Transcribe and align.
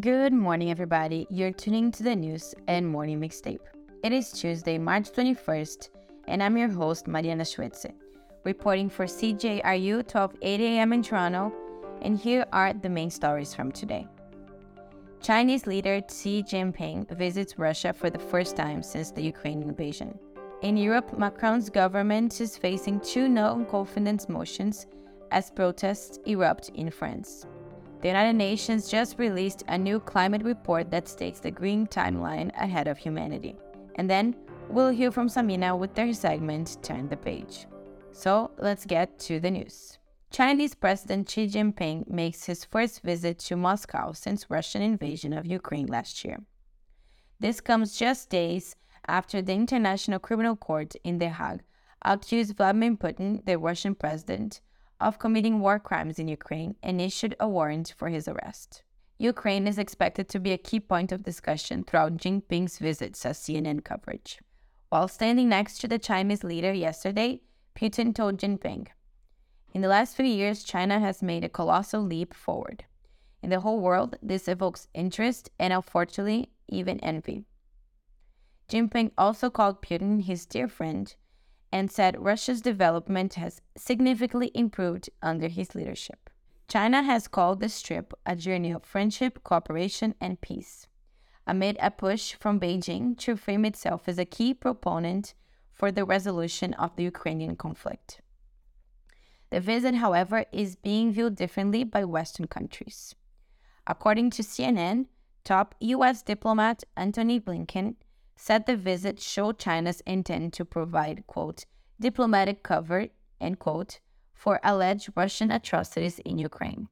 Good 0.00 0.32
morning, 0.32 0.70
everybody. 0.70 1.26
You're 1.28 1.52
tuning 1.52 1.90
to 1.92 2.02
the 2.02 2.16
news 2.16 2.54
and 2.66 2.88
morning 2.88 3.20
mixtape. 3.20 3.60
It 4.02 4.10
is 4.10 4.32
Tuesday, 4.32 4.78
March 4.78 5.12
21st, 5.12 5.90
and 6.28 6.42
I'm 6.42 6.56
your 6.56 6.70
host, 6.70 7.06
Mariana 7.06 7.44
Schuetze, 7.44 7.92
reporting 8.42 8.88
for 8.88 9.04
CJRU 9.04 9.96
1280 9.96 10.64
a.m. 10.64 10.94
in 10.94 11.02
Toronto, 11.02 11.52
and 12.00 12.16
here 12.16 12.46
are 12.54 12.72
the 12.72 12.88
main 12.88 13.10
stories 13.10 13.54
from 13.54 13.70
today. 13.70 14.08
Chinese 15.20 15.66
leader 15.66 16.00
Xi 16.10 16.42
Jinping 16.42 17.14
visits 17.14 17.58
Russia 17.58 17.92
for 17.92 18.08
the 18.08 18.18
first 18.18 18.56
time 18.56 18.82
since 18.82 19.10
the 19.10 19.22
Ukraine 19.22 19.62
invasion. 19.62 20.18
In 20.62 20.78
Europe, 20.78 21.18
Macron's 21.18 21.68
government 21.68 22.40
is 22.40 22.56
facing 22.56 22.98
two 23.00 23.28
no 23.28 23.66
confidence 23.70 24.26
motions 24.30 24.86
as 25.30 25.50
protests 25.50 26.18
erupt 26.24 26.70
in 26.70 26.90
France. 26.90 27.44
The 28.02 28.08
United 28.08 28.32
Nations 28.32 28.88
just 28.88 29.20
released 29.20 29.62
a 29.68 29.78
new 29.78 30.00
climate 30.00 30.42
report 30.42 30.90
that 30.90 31.06
states 31.06 31.38
the 31.38 31.52
green 31.52 31.86
timeline 31.86 32.50
ahead 32.60 32.88
of 32.88 32.98
humanity. 32.98 33.54
And 33.94 34.10
then 34.10 34.34
we'll 34.68 34.90
hear 34.90 35.12
from 35.12 35.28
Samina 35.28 35.78
with 35.78 35.94
their 35.94 36.12
segment 36.12 36.78
Turn 36.82 37.08
the 37.08 37.16
Page. 37.16 37.66
So 38.10 38.50
let's 38.58 38.84
get 38.84 39.20
to 39.20 39.38
the 39.38 39.52
news. 39.52 39.98
Chinese 40.32 40.74
President 40.74 41.30
Xi 41.30 41.46
Jinping 41.46 42.08
makes 42.08 42.44
his 42.44 42.64
first 42.64 43.02
visit 43.02 43.38
to 43.38 43.54
Moscow 43.54 44.10
since 44.10 44.50
Russian 44.50 44.82
invasion 44.82 45.32
of 45.32 45.46
Ukraine 45.46 45.86
last 45.86 46.24
year. 46.24 46.40
This 47.38 47.60
comes 47.60 47.96
just 47.96 48.30
days 48.30 48.74
after 49.06 49.40
the 49.40 49.52
International 49.52 50.18
Criminal 50.18 50.56
Court 50.56 50.96
in 51.04 51.18
The 51.18 51.28
Hague 51.28 51.62
accused 52.04 52.56
Vladimir 52.56 52.96
Putin, 52.96 53.44
the 53.44 53.58
Russian 53.58 53.94
president, 53.94 54.60
of 55.02 55.18
committing 55.18 55.60
war 55.60 55.78
crimes 55.78 56.18
in 56.18 56.28
Ukraine 56.28 56.76
and 56.82 57.00
issued 57.00 57.36
a 57.38 57.48
warrant 57.48 57.94
for 57.96 58.08
his 58.08 58.28
arrest. 58.28 58.82
Ukraine 59.18 59.66
is 59.66 59.78
expected 59.78 60.28
to 60.28 60.40
be 60.40 60.52
a 60.52 60.58
key 60.58 60.80
point 60.80 61.12
of 61.12 61.22
discussion 61.22 61.84
throughout 61.84 62.16
Jinping's 62.16 62.78
visit, 62.78 63.14
says 63.14 63.38
CNN 63.38 63.84
coverage. 63.84 64.40
While 64.88 65.08
standing 65.08 65.48
next 65.48 65.78
to 65.78 65.88
the 65.88 65.98
Chinese 65.98 66.44
leader 66.44 66.72
yesterday, 66.72 67.40
Putin 67.74 68.14
told 68.14 68.38
Jinping, 68.38 68.88
In 69.72 69.80
the 69.80 69.88
last 69.88 70.16
few 70.16 70.26
years, 70.26 70.64
China 70.64 70.98
has 71.00 71.22
made 71.22 71.44
a 71.44 71.48
colossal 71.48 72.02
leap 72.02 72.34
forward. 72.34 72.84
In 73.42 73.50
the 73.50 73.60
whole 73.60 73.80
world, 73.80 74.16
this 74.22 74.48
evokes 74.48 74.88
interest 74.94 75.50
and, 75.58 75.72
unfortunately, 75.72 76.50
even 76.68 77.00
envy. 77.00 77.44
Jinping 78.68 79.10
also 79.18 79.50
called 79.50 79.82
Putin 79.82 80.22
his 80.22 80.46
dear 80.46 80.68
friend 80.68 81.14
and 81.72 81.90
said 81.90 82.22
Russia's 82.22 82.60
development 82.60 83.34
has 83.34 83.62
significantly 83.76 84.50
improved 84.54 85.08
under 85.22 85.48
his 85.48 85.74
leadership. 85.74 86.30
China 86.68 87.02
has 87.02 87.28
called 87.28 87.60
this 87.60 87.82
trip 87.82 88.12
a 88.24 88.36
journey 88.36 88.70
of 88.70 88.84
friendship, 88.84 89.42
cooperation, 89.42 90.14
and 90.20 90.40
peace, 90.40 90.86
amid 91.46 91.76
a 91.80 91.90
push 91.90 92.34
from 92.34 92.60
Beijing 92.60 93.16
to 93.18 93.36
frame 93.36 93.64
itself 93.64 94.08
as 94.08 94.18
a 94.18 94.24
key 94.24 94.54
proponent 94.54 95.34
for 95.72 95.90
the 95.90 96.04
resolution 96.04 96.74
of 96.74 96.94
the 96.96 97.02
Ukrainian 97.04 97.56
conflict. 97.56 98.20
The 99.50 99.60
visit, 99.60 99.96
however, 99.96 100.44
is 100.52 100.76
being 100.76 101.12
viewed 101.12 101.36
differently 101.36 101.84
by 101.84 102.04
Western 102.04 102.46
countries. 102.46 103.14
According 103.86 104.30
to 104.30 104.42
CNN, 104.42 105.06
top 105.44 105.74
U.S. 105.80 106.22
diplomat 106.22 106.84
Antony 106.96 107.40
Blinken 107.40 107.96
said 108.44 108.66
the 108.66 108.76
visit 108.76 109.20
showed 109.20 109.56
China's 109.56 110.00
intent 110.00 110.52
to 110.52 110.64
provide, 110.64 111.24
quote, 111.28 111.64
diplomatic 112.00 112.64
cover, 112.64 113.06
end 113.40 113.56
quote, 113.60 114.00
for 114.34 114.58
alleged 114.64 115.10
Russian 115.14 115.52
atrocities 115.52 116.18
in 116.18 116.38
Ukraine. 116.38 116.88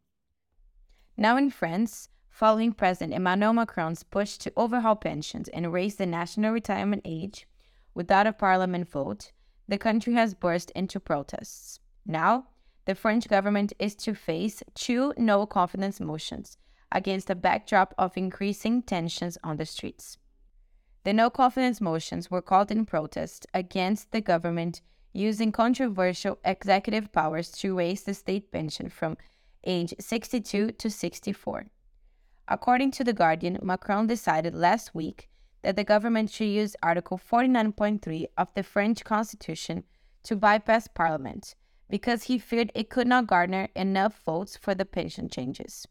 Now 1.16 1.36
in 1.36 1.50
France, 1.50 2.08
following 2.28 2.72
President 2.72 3.14
Emmanuel 3.14 3.52
Macron's 3.52 4.04
push 4.04 4.36
to 4.38 4.52
overhaul 4.56 4.94
pensions 4.94 5.48
and 5.48 5.72
raise 5.72 5.96
the 5.96 6.06
national 6.06 6.52
retirement 6.52 7.02
age 7.04 7.48
without 7.94 8.28
a 8.28 8.32
parliament 8.32 8.88
vote, 8.88 9.32
the 9.66 9.76
country 9.76 10.14
has 10.14 10.34
burst 10.34 10.70
into 10.76 11.00
protests. 11.00 11.80
Now, 12.06 12.46
the 12.84 12.94
French 12.94 13.26
government 13.26 13.72
is 13.80 13.96
to 13.96 14.14
face 14.14 14.62
two 14.76 15.14
no 15.18 15.46
confidence 15.46 15.98
motions 15.98 16.58
against 16.92 17.28
a 17.28 17.34
backdrop 17.34 17.92
of 17.98 18.16
increasing 18.16 18.82
tensions 18.82 19.36
on 19.42 19.56
the 19.56 19.66
streets. 19.66 20.16
The 21.04 21.12
no 21.12 21.30
confidence 21.30 21.80
motions 21.80 22.30
were 22.30 22.42
called 22.42 22.70
in 22.70 22.84
protest 22.84 23.46
against 23.54 24.10
the 24.10 24.20
government 24.20 24.82
using 25.12 25.50
controversial 25.50 26.38
executive 26.44 27.10
powers 27.10 27.50
to 27.50 27.76
raise 27.76 28.02
the 28.02 28.14
state 28.14 28.52
pension 28.52 28.88
from 28.90 29.16
age 29.64 29.94
62 29.98 30.72
to 30.72 30.90
64. 30.90 31.66
According 32.48 32.90
to 32.92 33.04
The 33.04 33.12
Guardian, 33.12 33.58
Macron 33.62 34.06
decided 34.06 34.54
last 34.54 34.94
week 34.94 35.28
that 35.62 35.76
the 35.76 35.84
government 35.84 36.30
should 36.30 36.48
use 36.48 36.76
Article 36.82 37.18
49.3 37.18 38.26
of 38.36 38.48
the 38.54 38.62
French 38.62 39.04
Constitution 39.04 39.84
to 40.24 40.36
bypass 40.36 40.88
Parliament 40.88 41.54
because 41.88 42.24
he 42.24 42.38
feared 42.38 42.70
it 42.74 42.90
could 42.90 43.06
not 43.06 43.26
garner 43.26 43.68
enough 43.74 44.20
votes 44.24 44.56
for 44.56 44.74
the 44.74 44.84
pension 44.84 45.28
changes. 45.28 45.86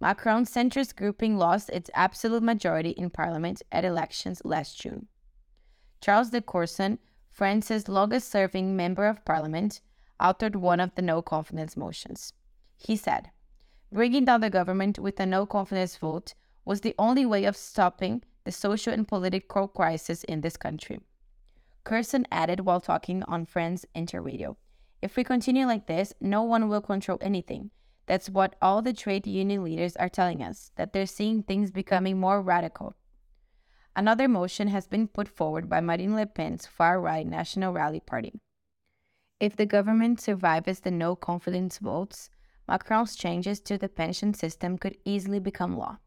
Macron's 0.00 0.50
centrist 0.50 0.94
grouping 0.94 1.36
lost 1.36 1.70
its 1.70 1.90
absolute 1.92 2.42
majority 2.42 2.90
in 2.90 3.10
parliament 3.10 3.62
at 3.72 3.84
elections 3.84 4.40
last 4.44 4.80
June. 4.80 5.08
Charles 6.00 6.30
de 6.30 6.40
Courson, 6.40 7.00
France's 7.28 7.88
longest 7.88 8.30
serving 8.30 8.76
member 8.76 9.06
of 9.06 9.24
parliament, 9.24 9.80
authored 10.20 10.54
one 10.54 10.78
of 10.78 10.94
the 10.94 11.02
no 11.02 11.20
confidence 11.20 11.76
motions. 11.76 12.32
He 12.76 12.96
said, 12.96 13.30
Bringing 13.90 14.24
down 14.24 14.40
the 14.40 14.50
government 14.50 15.00
with 15.00 15.18
a 15.18 15.26
no 15.26 15.46
confidence 15.46 15.96
vote 15.96 16.34
was 16.64 16.82
the 16.82 16.94
only 16.98 17.26
way 17.26 17.44
of 17.44 17.56
stopping 17.56 18.22
the 18.44 18.52
social 18.52 18.92
and 18.92 19.08
political 19.08 19.66
crisis 19.66 20.22
in 20.24 20.42
this 20.42 20.56
country. 20.56 21.00
Courson 21.82 22.26
added 22.30 22.60
while 22.60 22.80
talking 22.80 23.24
on 23.24 23.46
France 23.46 23.84
Inter 23.94 24.20
radio 24.20 24.56
If 25.02 25.16
we 25.16 25.24
continue 25.24 25.66
like 25.66 25.86
this, 25.86 26.12
no 26.20 26.42
one 26.42 26.68
will 26.68 26.82
control 26.82 27.18
anything 27.20 27.70
that's 28.08 28.28
what 28.30 28.56
all 28.60 28.82
the 28.82 28.92
trade 28.92 29.26
union 29.26 29.62
leaders 29.62 29.94
are 29.96 30.08
telling 30.08 30.42
us, 30.42 30.72
that 30.76 30.92
they're 30.92 31.06
seeing 31.06 31.42
things 31.42 31.70
becoming 31.70 32.18
more 32.18 32.42
radical. 32.42 32.96
Another 33.94 34.26
motion 34.28 34.68
has 34.68 34.86
been 34.86 35.06
put 35.06 35.28
forward 35.28 35.68
by 35.68 35.80
Marine 35.80 36.16
Le 36.16 36.26
Pen's 36.26 36.66
far 36.66 37.00
right 37.00 37.26
National 37.26 37.72
Rally 37.72 38.00
Party. 38.00 38.40
If 39.38 39.56
the 39.56 39.66
government 39.66 40.20
survives 40.20 40.80
the 40.80 40.90
no 40.90 41.14
confidence 41.14 41.78
votes, 41.78 42.30
Macron's 42.66 43.14
changes 43.14 43.60
to 43.60 43.78
the 43.78 43.88
pension 43.88 44.34
system 44.34 44.78
could 44.78 44.96
easily 45.04 45.38
become 45.38 45.76
law. 45.76 45.98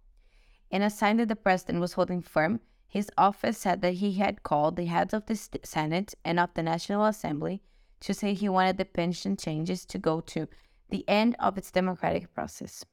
In 0.70 0.82
a 0.82 0.90
sign 0.90 1.18
that 1.18 1.28
the 1.28 1.36
president 1.36 1.80
was 1.80 1.94
holding 1.94 2.22
firm, 2.22 2.62
his 2.88 3.10
office 3.18 3.58
said 3.58 3.82
that 3.82 3.96
he 3.96 4.14
had 4.14 4.44
called 4.44 4.76
the 4.76 4.86
heads 4.86 5.14
of 5.14 5.26
the 5.28 5.36
Senate 5.64 6.16
and 6.26 6.40
of 6.40 6.54
the 6.56 6.64
National 6.64 7.06
Assembly 7.06 7.62
to 8.02 8.14
say 8.14 8.34
he 8.34 8.50
wanted 8.50 8.78
the 8.78 8.86
pension 8.86 9.38
changes 9.38 9.86
to 9.86 9.98
go 9.98 10.20
to 10.22 10.48
the 10.92 11.08
end 11.10 11.36
of 11.40 11.58
its 11.58 11.72
democratic 11.72 12.34
process. 12.34 12.86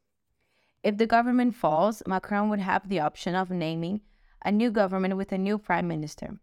If 0.82 0.96
the 0.96 1.06
government 1.06 1.54
falls, 1.54 2.02
Macron 2.06 2.48
would 2.48 2.60
have 2.60 2.88
the 2.88 3.00
option 3.00 3.34
of 3.34 3.50
naming 3.50 4.00
a 4.44 4.52
new 4.52 4.70
government 4.70 5.16
with 5.16 5.32
a 5.32 5.38
new 5.38 5.58
prime 5.58 5.88
minister. 5.88 6.38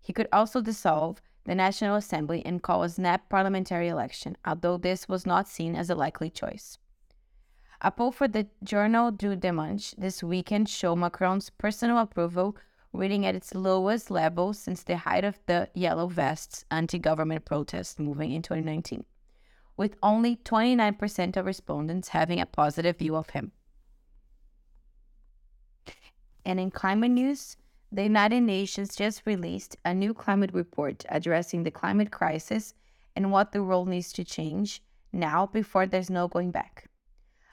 He 0.00 0.12
could 0.12 0.28
also 0.32 0.60
dissolve 0.60 1.20
the 1.44 1.54
National 1.54 1.96
Assembly 1.96 2.44
and 2.46 2.62
call 2.62 2.84
a 2.84 2.88
snap 2.88 3.28
parliamentary 3.28 3.88
election, 3.88 4.36
although 4.46 4.78
this 4.78 5.08
was 5.08 5.26
not 5.26 5.48
seen 5.48 5.74
as 5.74 5.90
a 5.90 5.94
likely 5.94 6.30
choice. 6.30 6.78
A 7.80 7.90
poll 7.90 8.12
for 8.12 8.28
the 8.28 8.46
Journal 8.62 9.10
du 9.10 9.34
Dimanche 9.34 9.94
this 9.98 10.22
weekend 10.22 10.68
showed 10.68 10.96
Macron's 10.96 11.50
personal 11.50 11.98
approval 11.98 12.56
reading 12.92 13.26
at 13.26 13.34
its 13.34 13.54
lowest 13.54 14.10
level 14.10 14.52
since 14.52 14.84
the 14.84 14.98
height 14.98 15.24
of 15.24 15.40
the 15.46 15.68
Yellow 15.74 16.06
Vests 16.06 16.64
anti 16.70 16.98
government 16.98 17.44
protest 17.44 17.98
movement 17.98 18.32
in 18.32 18.42
2019 18.42 19.04
with 19.76 19.96
only 20.02 20.36
29% 20.36 21.36
of 21.36 21.46
respondents 21.46 22.08
having 22.08 22.40
a 22.40 22.46
positive 22.46 22.98
view 22.98 23.16
of 23.16 23.30
him. 23.30 23.52
And 26.44 26.58
in 26.58 26.70
climate 26.70 27.12
news, 27.12 27.56
the 27.90 28.02
United 28.02 28.40
Nations 28.40 28.96
just 28.96 29.22
released 29.26 29.76
a 29.84 29.94
new 29.94 30.14
climate 30.14 30.52
report 30.52 31.04
addressing 31.08 31.62
the 31.62 31.70
climate 31.70 32.10
crisis 32.10 32.74
and 33.14 33.30
what 33.30 33.52
the 33.52 33.62
world 33.62 33.88
needs 33.88 34.12
to 34.14 34.24
change 34.24 34.82
now 35.12 35.46
before 35.46 35.86
there's 35.86 36.10
no 36.10 36.26
going 36.26 36.50
back. 36.50 36.88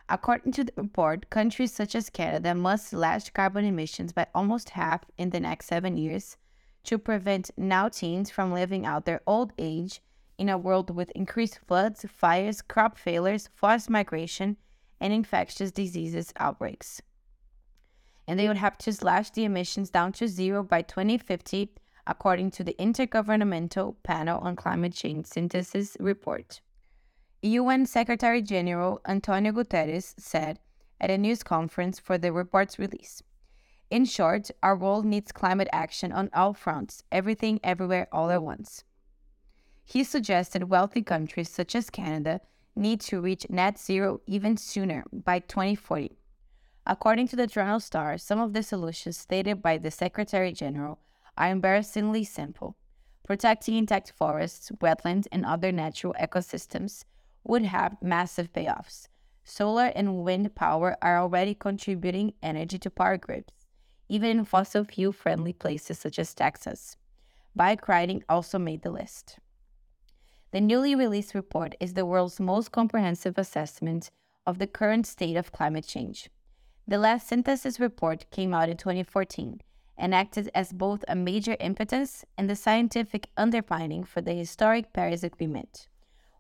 According 0.08 0.54
to 0.54 0.64
the 0.64 0.74
report, 0.76 1.30
countries 1.30 1.74
such 1.74 1.94
as 1.94 2.10
Canada 2.10 2.56
must 2.56 2.88
slash 2.88 3.30
carbon 3.30 3.66
emissions 3.66 4.12
by 4.12 4.28
almost 4.34 4.70
half 4.70 5.04
in 5.18 5.30
the 5.30 5.40
next 5.40 5.68
seven 5.68 5.98
years 5.98 6.38
to 6.86 6.98
prevent 6.98 7.52
now 7.58 7.90
teens 7.90 8.32
from 8.32 8.52
living 8.52 8.86
out 8.86 9.06
their 9.06 9.22
old 9.28 9.54
age 9.60 10.02
in 10.40 10.48
a 10.48 10.58
world 10.58 10.90
with 10.90 11.12
increased 11.12 11.60
floods, 11.68 12.06
fires, 12.10 12.62
crop 12.62 12.98
failures, 12.98 13.50
forced 13.54 13.90
migration, 13.90 14.56
and 15.02 15.12
infectious 15.12 15.70
diseases 15.70 16.34
outbreaks. 16.38 17.02
And 18.26 18.40
they 18.40 18.48
would 18.48 18.58
have 18.58 18.78
to 18.80 18.94
slash 18.94 19.32
the 19.32 19.44
emissions 19.44 19.90
down 19.90 20.14
to 20.14 20.28
zero 20.30 20.64
by 20.64 20.82
2050, 20.82 21.72
according 22.08 22.52
to 22.52 22.64
the 22.64 22.76
Intergovernmental 22.80 23.96
Panel 24.04 24.40
on 24.40 24.56
Climate 24.56 24.94
Change 24.94 25.26
Synthesis 25.26 25.98
report. 26.00 26.62
UN 27.42 27.86
Secretary 27.86 28.42
General 28.42 29.02
Antonio 29.06 29.52
Guterres 29.52 30.14
said 30.18 30.60
at 31.02 31.12
a 31.12 31.18
news 31.18 31.44
conference 31.44 32.00
for 32.00 32.18
the 32.18 32.32
report's 32.32 32.80
release. 32.80 33.22
In 33.90 34.06
short, 34.06 34.52
our 34.64 34.78
world 34.78 35.06
needs 35.06 35.34
climate 35.34 35.68
action 35.74 36.14
on 36.14 36.30
all 36.34 36.54
fronts, 36.54 37.04
everything, 37.12 37.60
everywhere, 37.62 38.08
all 38.12 38.30
at 38.30 38.44
once. 38.44 38.84
He 39.90 40.04
suggested 40.04 40.70
wealthy 40.70 41.02
countries 41.02 41.50
such 41.50 41.74
as 41.74 41.90
Canada 41.90 42.42
need 42.76 43.02
to 43.02 43.20
reach 43.20 43.50
net 43.50 43.80
zero 43.80 44.22
even 44.28 44.56
sooner 44.56 45.04
by 45.12 45.40
2040. 45.40 46.16
According 46.86 47.28
to 47.30 47.36
the 47.36 47.48
Toronto 47.48 47.80
Star, 47.80 48.20
some 48.20 48.40
of 48.40 48.54
the 48.54 48.62
solutions 48.62 49.18
stated 49.18 49.64
by 49.64 49.80
the 49.80 49.90
Secretary 49.90 50.54
General 50.54 51.00
are 51.40 51.50
embarrassingly 51.50 52.24
simple. 52.24 52.76
Protecting 53.26 53.78
intact 53.78 54.14
forests, 54.16 54.72
wetlands, 54.80 55.26
and 55.32 55.44
other 55.44 55.72
natural 55.72 56.14
ecosystems 56.22 57.06
would 57.44 57.64
have 57.64 57.98
massive 58.00 58.54
payoffs. 58.54 59.08
Solar 59.44 59.92
and 59.96 60.24
wind 60.24 60.54
power 60.54 60.98
are 61.02 61.18
already 61.18 61.56
contributing 61.56 62.34
energy 62.44 62.78
to 62.78 62.92
power 62.92 63.18
grids, 63.18 63.66
even 64.08 64.38
in 64.38 64.46
fossil 64.46 64.84
fuel 64.84 65.14
friendly 65.14 65.52
places 65.52 65.98
such 65.98 66.20
as 66.20 66.36
Texas. 66.36 66.96
Bike 67.56 67.88
riding 67.88 68.24
also 68.30 68.60
made 68.60 68.84
the 68.84 68.92
list. 68.92 69.40
The 70.52 70.62
newly 70.62 70.96
released 70.96 71.36
report 71.36 71.76
is 71.80 71.94
the 71.94 72.06
world's 72.06 72.40
most 72.40 72.72
comprehensive 72.72 73.38
assessment 73.38 74.10
of 74.48 74.58
the 74.58 74.66
current 74.66 75.06
state 75.06 75.36
of 75.36 75.52
climate 75.52 75.86
change. 75.86 76.30
The 76.88 76.98
last 76.98 77.28
synthesis 77.28 77.80
report 77.80 78.26
came 78.32 78.54
out 78.54 78.68
in 78.68 78.78
2014 78.78 79.62
and 79.96 80.16
acted 80.16 80.50
as 80.56 80.74
both 80.74 81.06
a 81.08 81.16
major 81.16 81.56
impetus 81.60 82.26
and 82.36 82.50
the 82.50 82.56
scientific 82.56 83.28
underpinning 83.38 84.04
for 84.06 84.22
the 84.22 84.34
historic 84.34 84.92
Paris 84.92 85.22
Agreement, 85.22 85.88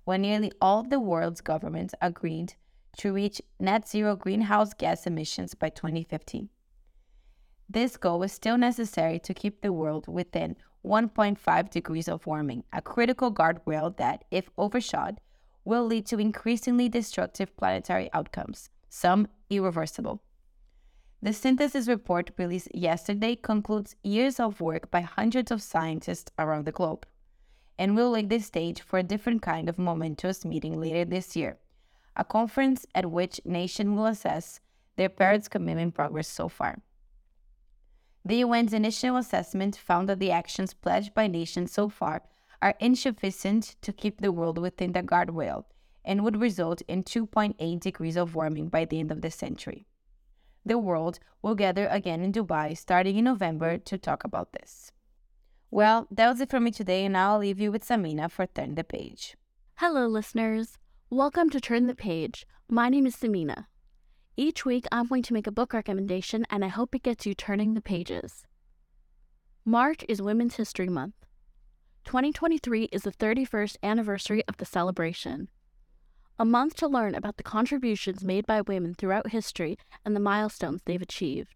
when 0.06 0.22
nearly 0.22 0.52
all 0.60 0.82
the 0.82 1.00
world's 1.00 1.42
governments 1.42 1.94
agreed 2.02 2.56
to 2.98 3.14
reach 3.14 3.42
net 3.60 3.88
zero 3.88 4.16
greenhouse 4.16 4.74
gas 4.74 5.06
emissions 5.06 5.54
by 5.54 5.70
2050. 5.70 6.50
This 7.70 7.96
goal 7.98 8.24
is 8.24 8.32
still 8.32 8.58
necessary 8.58 9.20
to 9.20 9.36
keep 9.36 9.62
the 9.62 9.72
world 9.72 10.08
within 10.08 10.56
1.5 10.86 11.70
degrees 11.70 12.08
of 12.08 12.26
warming, 12.26 12.64
a 12.72 12.82
critical 12.82 13.34
guardrail 13.34 13.96
that, 13.98 14.24
if 14.32 14.50
overshot, 14.58 15.20
will 15.66 15.86
lead 15.86 16.06
to 16.08 16.20
increasingly 16.20 16.90
destructive 16.90 17.56
planetary 17.58 18.10
outcomes, 18.14 18.70
some 18.90 19.28
irreversible. 19.50 20.22
The 21.22 21.34
synthesis 21.34 21.88
report 21.88 22.32
released 22.38 22.74
yesterday 22.74 23.36
concludes 23.36 23.96
years 24.04 24.40
of 24.40 24.62
work 24.62 24.90
by 24.90 25.02
hundreds 25.02 25.52
of 25.52 25.62
scientists 25.62 26.32
around 26.40 26.66
the 26.66 26.72
globe 26.72 27.06
and 27.78 27.96
will 27.96 28.12
lay 28.12 28.24
the 28.24 28.40
stage 28.40 28.82
for 28.82 29.00
a 29.00 29.04
different 29.04 29.42
kind 29.42 29.68
of 29.68 29.78
momentous 29.78 30.46
meeting 30.46 30.80
later 30.80 31.04
this 31.04 31.36
year, 31.36 31.58
a 32.16 32.24
conference 32.24 32.86
at 32.96 33.12
which 33.12 33.42
nations 33.44 33.96
will 33.96 34.06
assess 34.06 34.62
their 34.96 35.10
Paris 35.10 35.48
commitment 35.48 35.94
progress 35.94 36.28
so 36.28 36.48
far. 36.48 36.80
The 38.26 38.44
UN's 38.44 38.74
initial 38.74 39.18
assessment 39.18 39.76
found 39.76 40.10
that 40.10 40.20
the 40.20 40.32
actions 40.32 40.74
pledged 40.74 41.14
by 41.14 41.28
nations 41.28 41.72
so 41.72 41.90
far 41.90 42.24
are 42.62 42.76
insufficient 42.80 43.76
to 43.82 43.94
keep 43.94 44.22
the 44.22 44.32
world 44.32 44.58
within 44.58 44.92
the 44.92 45.02
guardrail 45.02 45.66
and 46.04 46.24
would 46.24 46.42
result 46.42 46.82
in 46.88 47.04
2.8 47.04 47.80
degrees 47.80 48.18
of 48.18 48.36
warming 48.36 48.68
by 48.68 48.86
the 48.86 49.00
end 49.00 49.12
of 49.12 49.22
the 49.22 49.32
century 49.32 49.86
the 50.66 50.78
world 50.78 51.20
will 51.42 51.56
gather 51.56 51.88
again 51.88 52.22
in 52.22 52.32
Dubai 52.32 52.78
starting 52.78 53.18
in 53.18 53.26
November 53.26 53.78
to 53.78 53.98
talk 53.98 54.24
about 54.24 54.54
this. 54.54 54.92
Well, 55.72 56.08
that 56.12 56.30
was 56.30 56.42
it 56.42 56.50
for 56.50 56.60
me 56.60 56.72
today, 56.72 57.06
and 57.06 57.18
I'll 57.18 57.40
leave 57.40 57.60
you 57.60 57.72
with 57.72 57.86
Samina 57.86 58.30
for 58.30 58.46
Turn 58.46 58.76
the 58.76 58.84
Page. 58.84 59.36
Hello, 59.76 60.08
listeners. 60.08 60.78
Welcome 61.10 61.50
to 61.52 61.60
Turn 61.60 61.88
the 61.88 61.96
Page. 61.96 62.46
My 62.70 62.90
name 62.90 63.06
is 63.06 63.16
Samina. 63.16 63.66
Each 64.40 64.64
week, 64.64 64.86
I'm 64.90 65.08
going 65.08 65.24
to 65.24 65.34
make 65.34 65.48
a 65.48 65.52
book 65.52 65.74
recommendation, 65.74 66.46
and 66.50 66.64
I 66.64 66.70
hope 66.70 66.96
it 66.96 67.04
gets 67.04 67.26
you 67.26 67.34
turning 67.34 67.74
the 67.74 67.82
pages. 67.82 68.46
March 69.66 70.06
is 70.08 70.22
Women's 70.22 70.56
History 70.56 70.88
Month. 70.88 71.26
2023 72.06 72.86
is 72.86 73.02
the 73.02 73.12
31st 73.12 73.76
anniversary 73.84 74.42
of 74.48 74.56
the 74.56 74.66
celebration 74.66 75.50
a 76.40 76.46
month 76.46 76.76
to 76.76 76.88
learn 76.88 77.16
about 77.16 77.36
the 77.36 77.44
contributions 77.44 78.24
made 78.24 78.46
by 78.48 78.62
women 78.62 78.94
throughout 78.94 79.32
history 79.32 79.78
and 80.06 80.16
the 80.16 80.22
milestones 80.22 80.82
they've 80.86 81.02
achieved. 81.02 81.54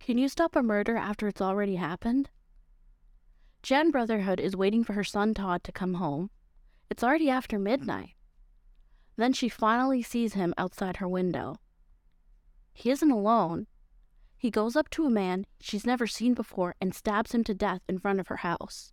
Can 0.00 0.18
you 0.18 0.28
stop 0.28 0.54
a 0.54 0.62
murder 0.62 0.98
after 0.98 1.28
it's 1.28 1.40
already 1.40 1.76
happened? 1.76 2.28
Jen 3.62 3.90
Brotherhood 3.90 4.38
is 4.38 4.54
waiting 4.54 4.84
for 4.84 4.92
her 4.92 5.02
son 5.02 5.32
Todd 5.32 5.64
to 5.64 5.72
come 5.72 5.94
home. 5.94 6.28
It's 6.90 7.02
already 7.02 7.30
after 7.30 7.58
midnight. 7.58 8.16
Then 9.16 9.32
she 9.32 9.48
finally 9.48 10.02
sees 10.02 10.34
him 10.34 10.54
outside 10.56 10.96
her 10.98 11.08
window. 11.08 11.56
He 12.72 12.90
isn't 12.90 13.10
alone. 13.10 13.66
He 14.36 14.50
goes 14.50 14.74
up 14.74 14.88
to 14.90 15.06
a 15.06 15.10
man 15.10 15.46
she's 15.60 15.86
never 15.86 16.06
seen 16.06 16.34
before 16.34 16.74
and 16.80 16.94
stabs 16.94 17.32
him 17.32 17.44
to 17.44 17.54
death 17.54 17.82
in 17.88 17.98
front 17.98 18.20
of 18.20 18.28
her 18.28 18.38
house. 18.38 18.92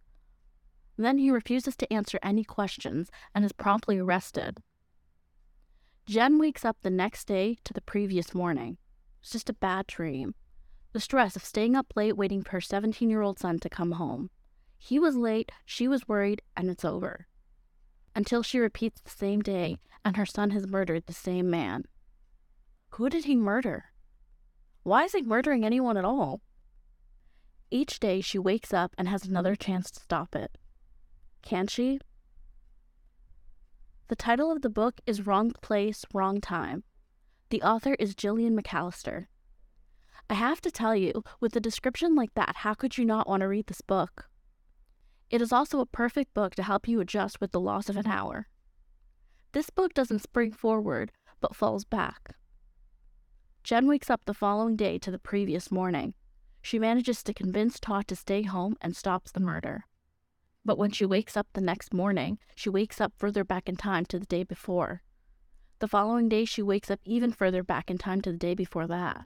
Then 0.98 1.18
he 1.18 1.32
refuses 1.32 1.76
to 1.78 1.92
answer 1.92 2.20
any 2.22 2.44
questions 2.44 3.10
and 3.34 3.46
is 3.46 3.54
promptly 3.54 3.98
arrested. 3.98 4.58
Jen 6.06 6.38
wakes 6.38 6.66
up 6.66 6.78
the 6.82 6.90
next 6.90 7.26
day 7.26 7.58
to 7.64 7.74
the 7.74 7.82
previous 7.82 8.34
morning. 8.34 8.78
It's 9.22 9.32
just 9.32 9.50
a 9.50 9.54
bad 9.54 9.88
dream. 9.88 10.36
The 10.92 11.00
stress 11.00 11.36
of 11.36 11.44
staying 11.46 11.76
up 11.76 11.94
late 11.96 12.18
waiting 12.18 12.44
for 12.44 12.52
her 12.52 12.62
17 12.62 13.10
year 13.10 13.22
old 13.22 13.40
son 13.40 13.60
to 13.60 13.70
come 13.70 13.94
home. 13.94 14.30
He 14.78 15.00
was 15.00 15.16
late, 15.16 15.52
she 15.66 15.88
was 15.88 16.08
worried, 16.08 16.42
and 16.58 16.70
it's 16.70 16.84
over. 16.84 17.28
Until 18.16 18.44
she 18.44 18.60
repeats 18.60 19.02
the 19.02 19.10
same 19.10 19.42
day 19.42 19.78
and 20.04 20.18
her 20.18 20.26
son 20.26 20.52
has 20.52 20.68
murdered 20.68 21.06
the 21.06 21.14
same 21.14 21.50
man. 21.50 21.84
Who 22.92 23.10
did 23.10 23.26
he 23.26 23.36
murder? 23.36 23.86
Why 24.84 25.04
is 25.04 25.12
he 25.12 25.22
murdering 25.22 25.66
anyone 25.66 25.98
at 25.98 26.06
all? 26.06 26.42
Each 27.72 28.00
day 28.00 28.22
she 28.22 28.40
wakes 28.40 28.74
up 28.74 28.96
and 28.98 29.08
has 29.08 29.26
another 29.26 29.56
chance 29.56 29.92
to 29.92 30.00
stop 30.00 30.36
it. 30.36 30.58
Can 31.42 31.68
she? 31.68 32.00
The 34.08 34.16
title 34.16 34.52
of 34.52 34.64
the 34.64 34.70
book 34.70 35.02
is 35.06 35.28
Wrong 35.28 35.52
Place, 35.62 36.04
Wrong 36.14 36.42
Time. 36.42 36.84
The 37.52 37.62
author 37.62 37.96
is 38.00 38.16
Gillian 38.16 38.60
McAllister. 38.60 39.28
I 40.30 40.34
have 40.34 40.62
to 40.62 40.72
tell 40.72 40.96
you, 40.96 41.24
with 41.40 41.56
a 41.56 41.60
description 41.60 42.16
like 42.16 42.34
that, 42.36 42.58
how 42.58 42.74
could 42.74 42.98
you 42.98 43.06
not 43.06 43.28
want 43.28 43.42
to 43.42 43.48
read 43.48 43.68
this 43.68 43.82
book? 43.82 44.30
It 45.30 45.42
is 45.42 45.52
also 45.52 45.80
a 45.80 45.86
perfect 45.86 46.34
book 46.34 46.56
to 46.56 46.64
help 46.64 46.88
you 46.88 47.00
adjust 47.00 47.40
with 47.40 47.52
the 47.52 47.60
loss 47.60 47.90
of 47.90 47.98
an 47.98 48.08
hour. 48.08 48.48
This 49.52 49.70
book 49.70 49.94
doesn't 49.94 50.22
spring 50.22 50.52
forward, 50.52 51.12
but 51.42 51.56
falls 51.56 51.84
back. 51.84 52.36
Jen 53.64 53.88
wakes 53.88 54.10
up 54.10 54.22
the 54.26 54.34
following 54.34 54.76
day 54.76 54.98
to 55.00 55.12
the 55.12 55.20
previous 55.20 55.72
morning. 55.72 56.14
She 56.62 56.80
manages 56.80 57.24
to 57.24 57.34
convince 57.34 57.80
Todd 57.80 58.08
to 58.08 58.16
stay 58.16 58.44
home 58.44 58.78
and 58.82 58.96
stops 58.96 59.32
the 59.32 59.40
murder. 59.40 59.86
But 60.64 60.78
when 60.78 60.92
she 60.92 61.06
wakes 61.06 61.36
up 61.36 61.48
the 61.54 61.62
next 61.62 61.94
morning, 61.94 62.38
she 62.56 62.70
wakes 62.70 63.02
up 63.02 63.14
further 63.18 63.44
back 63.44 63.68
in 63.68 63.76
time 63.76 64.06
to 64.08 64.20
the 64.20 64.26
day 64.26 64.44
before. 64.44 65.02
The 65.80 65.88
following 65.88 66.30
day, 66.30 66.46
she 66.46 66.62
wakes 66.62 66.92
up 66.92 67.00
even 67.06 67.32
further 67.32 67.64
back 67.64 67.90
in 67.90 67.98
time 67.98 68.22
to 68.22 68.32
the 68.32 68.38
day 68.38 68.54
before 68.54 68.86
that. 68.88 69.26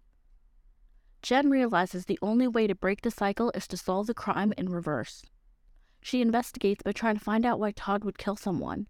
Jen 1.21 1.50
realizes 1.50 2.05
the 2.05 2.19
only 2.21 2.48
way 2.48 2.67
to 2.67 2.75
break 2.75 3.01
the 3.01 3.12
cycle 3.12 3.51
is 3.55 3.67
to 3.69 3.77
solve 3.77 4.07
the 4.07 4.13
crime 4.13 4.53
in 4.57 4.69
reverse. 4.69 5.24
She 6.01 6.21
investigates 6.21 6.83
by 6.83 6.91
trying 6.91 7.17
to 7.17 7.24
find 7.24 7.45
out 7.45 7.59
why 7.59 7.71
Todd 7.71 8.03
would 8.03 8.17
kill 8.17 8.36
someone. 8.36 8.88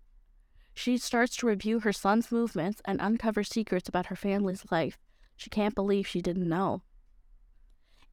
She 0.74 0.98
starts 0.98 1.36
to 1.38 1.48
review 1.48 1.80
her 1.82 1.94
son's 1.94 2.32
movements 2.32 2.82
and 2.86 3.00
uncover 3.00 3.44
secrets 3.44 3.88
about 3.88 4.08
her 4.08 4.15
family's 4.15 4.65
life 4.72 4.98
she 5.36 5.50
can't 5.50 5.75
believe 5.75 6.08
she 6.08 6.22
didn't 6.22 6.48
know. 6.48 6.84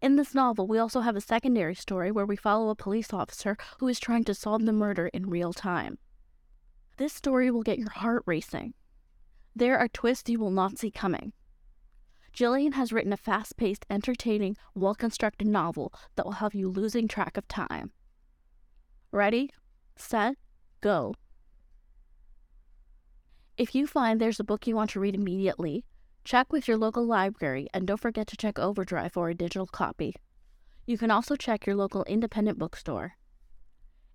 In 0.03 0.17
this 0.17 0.35
novel, 0.35 0.67
we 0.67 0.79
also 0.79 1.01
have 1.01 1.17
a 1.17 1.21
secondary 1.21 1.75
story 1.75 2.11
where 2.11 2.27
we 2.27 2.37
follow 2.37 2.71
a 2.71 2.75
police 2.75 3.13
officer 3.13 3.57
who 3.79 3.89
is 3.89 4.01
trying 4.01 4.25
to 4.25 4.35
solve 4.35 4.65
the 4.65 4.73
murder 4.73 5.09
in 5.09 5.29
real 5.29 5.53
time. 5.53 5.99
This 6.97 7.13
story 7.13 7.51
will 7.51 7.63
get 7.63 7.79
your 7.79 7.91
heart 7.91 8.23
racing. 8.27 8.75
There 9.55 9.79
are 9.79 9.89
twists 9.89 10.31
you 10.31 10.39
will 10.39 10.51
not 10.51 10.79
see 10.79 10.91
coming. 10.91 11.33
Gillian 12.33 12.73
has 12.73 12.93
written 12.93 13.13
a 13.13 13.17
fast 13.17 13.57
paced, 13.57 13.85
entertaining, 13.91 14.57
well 14.75 14.95
constructed 14.95 15.47
novel 15.47 15.93
that 16.17 16.25
will 16.25 16.33
have 16.33 16.55
you 16.55 16.69
losing 16.69 17.09
track 17.09 17.37
of 17.37 17.47
time. 17.49 17.93
Ready, 19.13 19.51
set, 19.97 20.37
go. 20.81 21.15
If 23.61 23.75
you 23.75 23.87
find 23.87 24.21
there's 24.21 24.41
a 24.41 24.45
book 24.45 24.67
you 24.67 24.75
want 24.75 24.91
to 24.91 25.01
read 25.01 25.15
immediately, 25.15 25.85
Check 26.25 26.53
with 26.53 26.69
your 26.69 26.77
local 26.77 27.05
library 27.05 27.69
and 27.73 27.87
don't 27.87 28.01
forget 28.01 28.27
to 28.29 28.37
check 28.37 28.59
Overdrive 28.59 29.13
for 29.13 29.31
a 29.31 29.35
digital 29.35 29.67
copy. 29.67 30.15
You 30.87 30.99
can 30.99 31.11
also 31.11 31.37
check 31.37 31.67
your 31.67 31.77
local 31.77 32.05
independent 32.05 32.59
bookstore. 32.59 33.17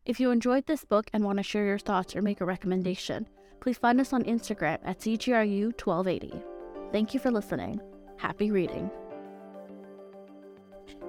If 0.05 0.19
you 0.19 0.29
enjoyed 0.29 0.67
this 0.67 0.85
book 0.85 1.09
and 1.13 1.23
want 1.23 1.37
to 1.39 1.43
share 1.43 1.65
your 1.65 1.79
thoughts 1.79 2.15
or 2.15 2.21
make 2.21 2.41
a 2.41 2.45
recommendation, 2.45 3.27
please 3.59 3.77
find 3.77 3.99
us 3.99 4.13
on 4.13 4.23
Instagram 4.23 4.77
at 4.83 4.99
CJRU1280. 4.99 6.43
Thank 6.91 7.13
you 7.13 7.19
for 7.19 7.31
listening. 7.31 7.81
Happy 8.17 8.51
reading. 8.51 8.89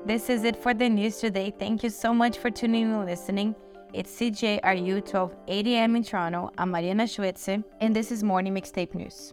This 0.06 0.30
is 0.30 0.44
it 0.44 0.56
for 0.56 0.72
the 0.72 0.88
news 0.88 1.18
today. 1.18 1.52
Thank 1.58 1.82
you 1.82 1.90
so 1.90 2.14
much 2.14 2.38
for 2.38 2.50
tuning 2.50 2.82
in 2.82 2.92
and 2.92 3.06
listening. 3.06 3.54
It's 3.96 4.14
CJRU 4.20 4.96
1280 4.96 5.74
AM 5.74 5.96
in 5.96 6.02
Toronto. 6.02 6.50
I'm 6.58 6.70
Mariana 6.70 7.04
Schuetze, 7.04 7.64
and 7.80 7.96
this 7.96 8.12
is 8.12 8.22
Morning 8.22 8.52
Mixtape 8.52 8.94
News. 8.94 9.32